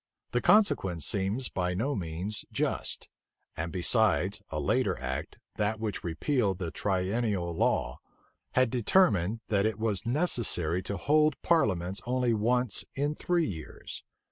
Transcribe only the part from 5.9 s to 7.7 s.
repealed the triennial